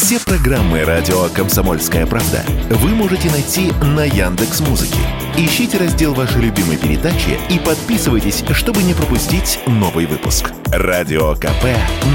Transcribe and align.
Все 0.00 0.20
программы 0.20 0.84
радио 0.84 1.24
Комсомольская 1.34 2.06
правда 2.06 2.44
вы 2.70 2.90
можете 2.90 3.28
найти 3.32 3.72
на 3.82 4.04
Яндекс 4.04 4.60
Музыке. 4.60 5.00
Ищите 5.36 5.76
раздел 5.76 6.14
вашей 6.14 6.40
любимой 6.40 6.76
передачи 6.76 7.36
и 7.50 7.58
подписывайтесь, 7.58 8.44
чтобы 8.52 8.84
не 8.84 8.94
пропустить 8.94 9.58
новый 9.66 10.06
выпуск. 10.06 10.52
Радио 10.66 11.34
КП 11.34 11.64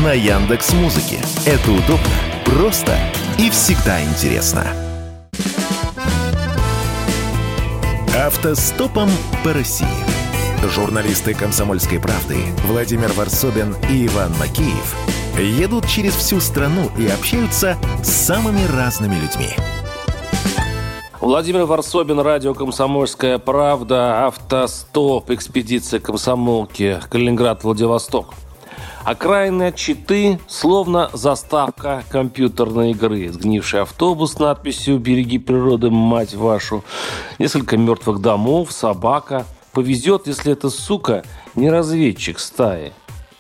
на 0.02 0.14
Яндекс 0.14 0.72
Музыке. 0.72 1.18
Это 1.46 1.72
удобно, 1.72 2.08
просто 2.46 2.98
и 3.38 3.50
всегда 3.50 4.02
интересно. 4.02 4.66
Автостопом 8.16 9.10
по 9.44 9.52
России. 9.52 9.86
Журналисты 10.74 11.34
«Комсомольской 11.34 12.00
правды» 12.00 12.38
Владимир 12.66 13.12
Варсобин 13.12 13.76
и 13.90 14.08
Иван 14.08 14.32
Макеев 14.40 14.96
едут 15.42 15.88
через 15.88 16.14
всю 16.14 16.40
страну 16.40 16.90
и 16.98 17.08
общаются 17.08 17.78
с 18.04 18.10
самыми 18.10 18.66
разными 18.66 19.16
людьми. 19.16 19.50
Владимир 21.20 21.66
Варсобин, 21.66 22.20
радио 22.20 22.54
«Комсомольская 22.54 23.38
правда», 23.40 24.28
автостоп, 24.28 25.32
экспедиция 25.32 26.02
комсомолки, 26.02 27.00
Калининград, 27.10 27.64
Владивосток. 27.64 28.34
Окраины 29.06 29.74
Читы 29.74 30.40
словно 30.48 31.10
заставка 31.14 32.04
компьютерной 32.10 32.92
игры. 32.92 33.30
Сгнивший 33.30 33.82
автобус 33.82 34.34
с 34.34 34.40
надписью 34.40 35.00
«Береги 35.00 35.40
природы, 35.40 35.90
мать 35.90 36.36
вашу». 36.36 36.84
Несколько 37.40 37.78
мертвых 37.78 38.20
домов, 38.20 38.72
собака. 38.72 39.46
Повезет, 39.72 40.28
если 40.28 40.54
эта 40.54 40.70
сука 40.70 41.24
не 41.56 41.70
разведчик 41.70 42.40
стаи. 42.40 42.94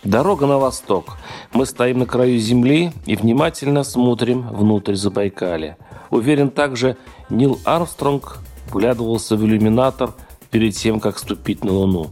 Дорога 0.04 0.48
на 0.48 0.58
восток. 0.58 1.18
Мы 1.54 1.66
стоим 1.66 2.00
на 2.00 2.06
краю 2.06 2.38
земли 2.38 2.92
и 3.06 3.16
внимательно 3.16 3.84
смотрим 3.86 4.42
внутрь 4.50 4.96
Забайкалья. 4.96 5.78
Уверен 6.10 6.50
также, 6.50 6.98
Нил 7.30 7.58
Армстронг 7.64 8.40
вглядывался 8.68 9.38
в 9.38 9.46
иллюминатор 9.46 10.14
перед 10.52 10.76
тем, 10.76 11.00
как 11.00 11.18
ступить 11.20 11.64
на 11.64 11.72
Луну. 11.72 12.10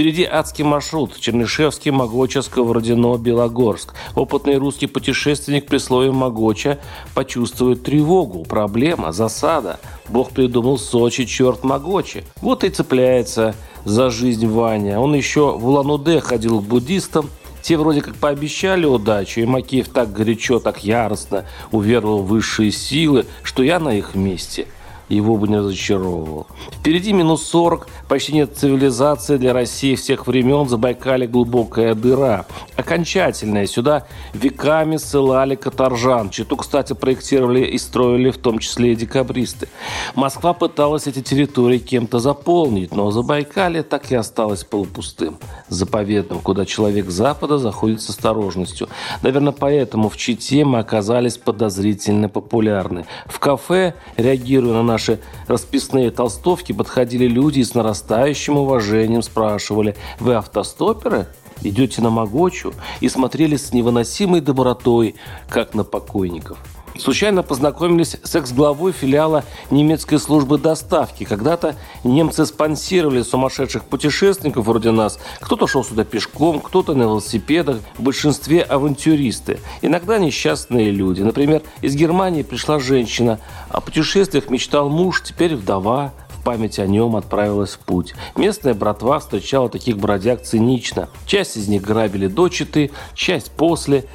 Впереди 0.00 0.24
адский 0.24 0.64
маршрут. 0.64 1.20
Чернышевский, 1.20 1.90
Могоча, 1.90 2.40
Сковородино, 2.40 3.18
Белогорск. 3.18 3.92
Опытный 4.14 4.56
русский 4.56 4.86
путешественник 4.86 5.66
при 5.66 5.76
слове 5.76 6.10
Могоча 6.10 6.78
почувствует 7.14 7.82
тревогу, 7.82 8.44
проблема, 8.44 9.12
засада. 9.12 9.78
Бог 10.08 10.30
придумал 10.30 10.78
Сочи, 10.78 11.26
черт 11.26 11.64
Могочи. 11.64 12.24
Вот 12.40 12.64
и 12.64 12.70
цепляется 12.70 13.54
за 13.84 14.08
жизнь 14.08 14.46
Ваня. 14.46 14.98
Он 14.98 15.14
еще 15.14 15.52
в 15.58 15.68
Улан-Удэ 15.68 16.20
ходил 16.20 16.62
к 16.62 16.64
буддистам, 16.64 17.28
те 17.60 17.76
вроде 17.76 18.00
как 18.00 18.14
пообещали 18.14 18.86
удачу, 18.86 19.42
и 19.42 19.44
Макеев 19.44 19.90
так 19.90 20.14
горячо, 20.14 20.60
так 20.60 20.82
яростно 20.82 21.44
уверовал 21.72 22.22
в 22.22 22.28
высшие 22.28 22.70
силы, 22.70 23.26
что 23.42 23.62
я 23.62 23.78
на 23.78 23.90
их 23.90 24.14
месте– 24.14 24.66
его 25.14 25.36
бы 25.36 25.48
не 25.48 25.58
разочаровывал. 25.58 26.46
Впереди 26.72 27.12
минус 27.12 27.42
40, 27.46 27.88
почти 28.08 28.32
нет 28.32 28.56
цивилизации 28.56 29.36
для 29.36 29.52
России 29.52 29.94
всех 29.94 30.26
времен, 30.26 30.68
Забайкали 30.68 31.26
глубокая 31.26 31.94
дыра. 31.94 32.46
Окончательная. 32.76 33.66
Сюда 33.66 34.06
веками 34.34 34.96
ссылали 34.96 35.56
каторжан. 35.56 36.30
Читу, 36.30 36.56
кстати, 36.56 36.92
проектировали 36.92 37.64
и 37.64 37.78
строили 37.78 38.30
в 38.30 38.38
том 38.38 38.58
числе 38.58 38.92
и 38.92 38.96
декабристы. 38.96 39.68
Москва 40.14 40.52
пыталась 40.52 41.06
эти 41.06 41.22
территории 41.22 41.78
кем-то 41.78 42.18
заполнить, 42.18 42.94
но 42.94 43.10
Забайкалье 43.10 43.82
так 43.82 44.12
и 44.12 44.14
осталось 44.14 44.64
полупустым, 44.64 45.38
заповедным, 45.68 46.40
куда 46.40 46.64
человек 46.64 47.10
Запада 47.10 47.58
заходит 47.58 48.00
с 48.00 48.10
осторожностью. 48.10 48.88
Наверное, 49.22 49.52
поэтому 49.52 50.08
в 50.08 50.16
Чите 50.16 50.64
мы 50.64 50.78
оказались 50.78 51.36
подозрительно 51.36 52.28
популярны. 52.28 53.06
В 53.26 53.38
кафе, 53.38 53.94
реагируя 54.16 54.74
на 54.74 54.82
наш 54.82 54.99
наши 55.00 55.18
расписные 55.46 56.10
толстовки 56.10 56.72
подходили 56.72 57.26
люди 57.26 57.60
и 57.60 57.64
с 57.64 57.74
нарастающим 57.74 58.58
уважением 58.58 59.22
спрашивали 59.22 59.96
«Вы 60.18 60.34
автостоперы?» 60.34 61.26
идете 61.62 62.02
на 62.02 62.10
Могочу 62.10 62.74
и 63.00 63.08
смотрели 63.08 63.56
с 63.56 63.72
невыносимой 63.72 64.40
добротой, 64.40 65.14
как 65.48 65.74
на 65.74 65.84
покойников– 65.84 66.58
Случайно 66.98 67.42
познакомились 67.42 68.16
с 68.22 68.34
экс-главой 68.34 68.92
филиала 68.92 69.44
немецкой 69.70 70.18
службы 70.18 70.58
доставки. 70.58 71.24
Когда-то 71.24 71.76
немцы 72.04 72.44
спонсировали 72.44 73.22
сумасшедших 73.22 73.84
путешественников 73.84 74.66
вроде 74.66 74.90
нас. 74.90 75.18
Кто-то 75.40 75.66
шел 75.66 75.84
сюда 75.84 76.04
пешком, 76.04 76.60
кто-то 76.60 76.94
на 76.94 77.02
велосипедах. 77.02 77.78
В 77.96 78.02
большинстве 78.02 78.62
авантюристы. 78.62 79.60
Иногда 79.82 80.18
несчастные 80.18 80.90
люди. 80.90 81.22
Например, 81.22 81.62
из 81.80 81.94
Германии 81.94 82.42
пришла 82.42 82.78
женщина. 82.80 83.40
О 83.70 83.80
путешествиях 83.80 84.50
мечтал 84.50 84.88
муж, 84.88 85.22
теперь 85.22 85.54
вдова 85.54 86.12
память 86.44 86.78
о 86.78 86.86
нем 86.86 87.16
отправилась 87.16 87.72
в 87.72 87.78
путь. 87.80 88.14
Местная 88.36 88.74
братва 88.74 89.18
встречала 89.18 89.68
таких 89.68 89.98
бродяг 89.98 90.42
цинично. 90.42 91.08
Часть 91.26 91.56
из 91.56 91.68
них 91.68 91.82
грабили 91.82 92.26
до 92.26 92.48
Читы, 92.48 92.90
часть 93.14 93.50
после 93.50 94.06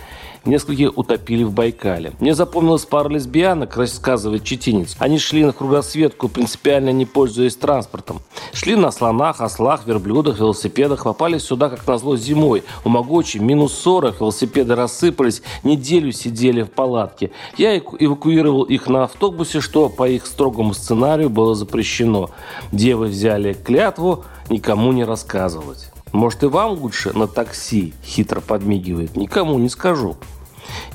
нескольких 0.46 0.98
утопили 0.98 1.44
в 1.44 1.52
Байкале. 1.52 2.14
Мне 2.20 2.36
запомнилась 2.36 2.86
пара 2.86 3.10
лесбиянок, 3.10 3.78
рассказывает 3.78 4.44
Четинец. 4.44 4.96
Они 5.00 5.18
шли 5.20 5.44
на 5.44 5.54
кругосветку, 5.54 6.30
принципиально 6.30 6.92
не 6.92 7.06
пользуясь 7.06 7.56
транспортом. 7.56 8.22
Шли 8.54 8.76
на 8.76 8.92
слонах, 8.92 9.42
ослах, 9.42 9.88
верблюдах, 9.88 10.40
велосипедах, 10.40 11.04
попали 11.04 11.38
сюда, 11.38 11.70
как 11.70 11.86
назло, 11.88 12.18
зимой. 12.18 12.64
У 12.84 12.90
Могочи 12.90 13.38
минус 13.38 13.74
40, 13.74 14.20
велосипеды 14.20 14.76
рассыпались, 14.76 15.42
неделю 15.64 16.12
сидели 16.12 16.64
в 16.64 16.72
палатке. 16.72 17.32
Я 17.58 17.78
эвакуировал 17.78 18.64
их 18.64 18.88
на 18.88 19.04
автобусе, 19.04 19.62
что 19.62 19.90
по 19.90 20.08
их 20.08 20.26
строгому 20.26 20.74
сценарию 20.74 21.30
было 21.30 21.56
запрещено. 21.56 22.30
Девы 22.72 23.08
взяли 23.08 23.54
клятву 23.54 24.24
никому 24.50 24.92
не 24.92 25.04
рассказывать. 25.04 25.92
Может, 26.12 26.44
и 26.44 26.48
вам 26.48 26.72
лучше 26.72 27.12
на 27.18 27.28
такси?»– 27.28 27.94
хитро 28.04 28.42
подмигивает. 28.42 29.16
«Никому 29.16 29.58
не 29.58 29.70
скажу». 29.70 30.18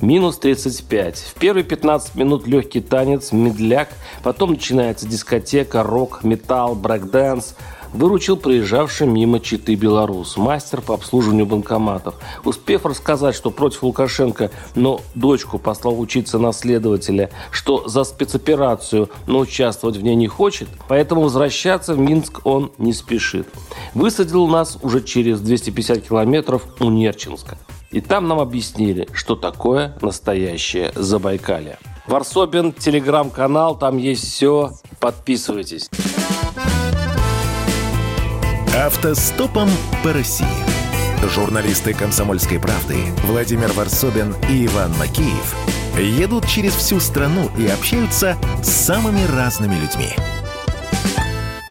Минус 0.01 0.39
35. 0.39 1.19
В 1.19 1.33
первые 1.35 1.63
15 1.63 2.15
минут 2.15 2.47
легкий 2.47 2.81
танец, 2.81 3.31
медляк, 3.31 3.89
потом 4.23 4.53
начинается 4.53 5.07
дискотека, 5.07 5.83
рок, 5.83 6.23
металл, 6.23 6.73
брейкдэнс. 6.73 7.55
Выручил 7.93 8.37
проезжавший 8.37 9.05
мимо 9.05 9.39
Читы 9.39 9.75
белорус, 9.75 10.37
мастер 10.37 10.81
по 10.81 10.95
обслуживанию 10.95 11.45
банкоматов. 11.45 12.15
Успев 12.43 12.85
рассказать, 12.85 13.35
что 13.35 13.51
против 13.51 13.83
Лукашенко, 13.83 14.49
но 14.73 15.01
дочку 15.13 15.59
послал 15.59 15.99
учиться 15.99 16.39
на 16.39 16.51
следователя, 16.51 17.29
что 17.51 17.87
за 17.87 18.03
спецоперацию, 18.03 19.09
но 19.27 19.39
участвовать 19.39 19.97
в 19.97 20.03
ней 20.03 20.15
не 20.15 20.27
хочет, 20.27 20.69
поэтому 20.87 21.21
возвращаться 21.23 21.93
в 21.93 21.99
Минск 21.99 22.39
он 22.45 22.71
не 22.77 22.93
спешит. 22.93 23.47
Высадил 23.93 24.47
нас 24.47 24.79
уже 24.81 25.03
через 25.03 25.41
250 25.41 26.07
километров 26.07 26.63
у 26.79 26.89
Нерчинска. 26.89 27.57
И 27.91 27.99
там 27.99 28.27
нам 28.27 28.39
объяснили, 28.39 29.07
что 29.11 29.35
такое 29.35 29.90
настоящее 30.01 30.91
Забайкалье. 30.95 31.77
Варсобин, 32.07 32.73
телеграм-канал, 32.73 33.77
там 33.77 33.97
есть 33.97 34.23
все. 34.23 34.71
Подписывайтесь. 34.99 35.89
Автостопом 38.75 39.69
по 40.03 40.13
России. 40.13 40.47
Журналисты 41.29 41.93
«Комсомольской 41.93 42.59
правды» 42.59 42.97
Владимир 43.25 43.71
Варсобин 43.73 44.33
и 44.49 44.65
Иван 44.65 44.91
Макеев 44.97 45.55
едут 45.97 46.47
через 46.47 46.73
всю 46.73 46.99
страну 46.99 47.49
и 47.57 47.67
общаются 47.67 48.37
с 48.63 48.69
самыми 48.69 49.23
разными 49.35 49.75
людьми– 49.75 50.09